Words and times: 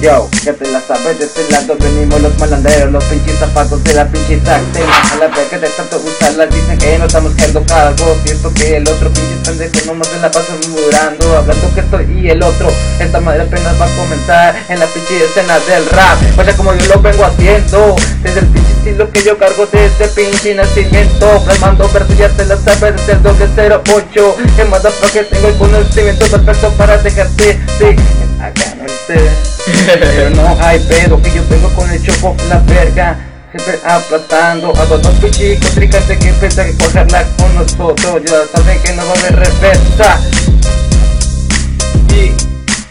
Yo, 0.00 0.30
ya 0.42 0.54
te 0.54 0.66
la 0.70 0.80
sabes, 0.80 1.18
de 1.18 1.50
lado 1.50 1.76
venimos 1.78 2.22
los 2.22 2.38
malanderos, 2.38 2.90
los 2.90 3.04
pinches 3.04 3.38
zapatos 3.38 3.84
de 3.84 3.92
la 3.92 4.08
pinche 4.08 4.38
tacte. 4.38 4.80
A 4.80 5.16
la 5.16 5.28
verga 5.28 5.58
de 5.58 5.68
tanto 5.68 5.98
usarlas, 5.98 6.48
dicen 6.48 6.78
que 6.78 6.98
no 6.98 7.04
estamos 7.04 7.34
quedando 7.34 7.62
cargos. 7.66 8.16
Y 8.24 8.30
esto 8.30 8.50
que 8.54 8.78
el 8.78 8.88
otro 8.88 9.12
pinche 9.12 9.36
pendejo 9.44 9.84
nomás 9.84 10.08
se 10.08 10.18
la 10.18 10.30
pasa 10.30 10.54
murmurando, 10.62 11.36
hablando 11.36 11.74
que 11.74 11.80
estoy 11.80 12.18
y 12.18 12.30
el 12.30 12.42
otro. 12.42 12.72
Esta 12.98 13.20
madre 13.20 13.42
apenas 13.42 13.78
va 13.78 13.84
a 13.84 13.96
comenzar 13.96 14.64
en 14.70 14.80
la 14.80 14.86
pinche 14.86 15.22
escena 15.22 15.58
del 15.60 15.84
rap. 15.90 16.18
Vaya 16.34 16.56
como 16.56 16.72
yo 16.72 16.94
lo 16.94 17.02
vengo 17.02 17.26
haciendo, 17.26 17.94
desde 18.22 18.40
el 18.40 18.46
pinche 18.46 18.72
estilo 18.72 19.12
que 19.12 19.22
yo 19.22 19.36
cargo 19.36 19.68
desde 19.70 20.08
pinche 20.08 20.54
nacimiento. 20.54 21.42
Plasmando 21.44 21.86
verso, 21.90 22.14
ya 22.14 22.30
te 22.30 22.46
la 22.46 22.56
sabes, 22.56 22.96
desde 22.96 23.12
el 23.12 23.22
doble 23.22 23.48
08. 23.84 24.36
Que 24.56 24.64
más 24.64 24.82
que 25.12 25.24
tengo 25.24 25.48
el 25.48 25.56
conocimiento 25.58 26.26
perfecto 26.26 26.72
para 26.78 26.96
dejarte, 26.96 27.60
sí, 27.78 27.96
acá 28.40 28.74
no 28.78 28.86
esté. 28.86 29.49
Pero 29.98 30.30
no 30.30 30.56
hay 30.60 30.78
pedo 30.78 31.20
que 31.20 31.32
yo 31.32 31.42
tengo 31.44 31.68
con 31.74 31.90
el 31.90 32.00
choco 32.00 32.36
la 32.48 32.58
verga 32.58 33.18
Siempre 33.50 33.80
aplastando 33.84 34.70
a 34.70 34.84
todos 34.84 35.20
los 35.20 35.30
chicos 35.32 35.68
tricantes 35.72 36.16
que 36.16 36.32
piensan 36.32 36.70
que 36.70 36.84
cogerla 36.84 37.26
con 37.36 37.52
nosotros 37.56 38.22
Ya 38.24 38.46
saben 38.54 38.80
que 38.82 38.92
no 38.92 39.02
va 39.04 39.14
a 39.14 39.18
haber 39.18 39.48
Y 42.14 42.32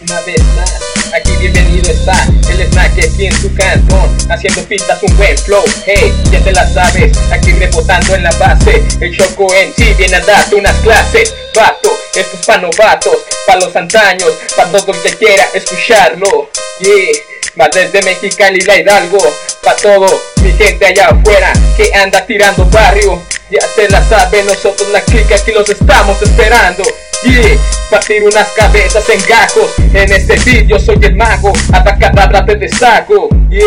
una 0.04 0.20
vez 0.20 0.42
más 0.54 0.74
Aquí 1.14 1.32
bienvenido 1.40 1.90
está 1.90 2.22
el 2.50 2.70
snack 2.70 2.92
aquí 2.98 3.26
en 3.26 3.32
su 3.40 3.54
cantón 3.54 4.14
Haciendo 4.28 4.62
pistas 4.64 5.02
un 5.02 5.16
buen 5.16 5.38
flow, 5.38 5.64
hey, 5.86 6.12
ya 6.30 6.40
te 6.40 6.52
la 6.52 6.68
sabes 6.68 7.16
Aquí 7.32 7.52
rebotando 7.52 8.14
en 8.14 8.24
la 8.24 8.30
base 8.32 8.84
El 9.00 9.16
choco 9.16 9.46
en 9.54 9.72
sí 9.74 9.94
viene 9.96 10.16
a 10.16 10.20
darte 10.20 10.54
unas 10.54 10.76
clases 10.80 11.34
Vato, 11.56 11.90
esto 12.14 12.36
es 12.38 12.46
pa' 12.46 12.58
novatos, 12.58 13.16
pa' 13.46 13.56
los 13.56 13.74
antaños 13.74 14.32
Pa' 14.54 14.66
todo 14.66 14.92
el 14.92 15.00
que 15.00 15.16
quiera 15.16 15.44
escucharlo 15.54 16.50
Yeah, 16.80 17.12
va 17.58 17.68
desde 17.68 18.00
Mexicali 18.02 18.60
la 18.62 18.78
Hidalgo, 18.78 19.18
pa' 19.62 19.76
todo 19.76 20.06
mi 20.42 20.50
gente 20.52 20.86
allá 20.86 21.08
afuera 21.08 21.52
que 21.76 21.92
anda 21.94 22.24
tirando 22.24 22.64
barrio. 22.66 23.22
Ya 23.50 23.60
te 23.76 23.86
la 23.90 24.02
sabe, 24.02 24.42
nosotros 24.44 24.88
la 24.90 25.02
clica 25.02 25.34
aquí 25.34 25.52
los 25.52 25.68
estamos 25.68 26.22
esperando. 26.22 26.82
Yeah, 27.22 27.58
partir 27.90 28.24
unas 28.24 28.48
cabezas 28.56 29.06
en 29.10 29.20
gajos. 29.28 29.70
En 29.92 30.10
este 30.10 30.38
sitio 30.38 30.78
soy 30.78 30.98
el 31.02 31.16
mago, 31.16 31.52
ataca, 31.70 32.46
te 32.46 32.68
saco. 32.70 33.28
Yeah, 33.50 33.66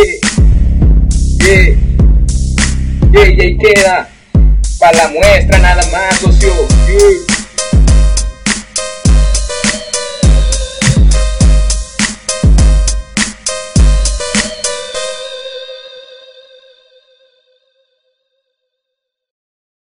yeah, 1.38 1.76
yeah, 3.12 3.30
yeah, 3.30 3.58
queda 3.60 4.10
pa' 4.80 4.92
la 4.94 5.08
muestra 5.10 5.60
nada 5.60 5.86
más, 5.92 6.18
socio. 6.20 6.52
Yeah. 6.88 7.33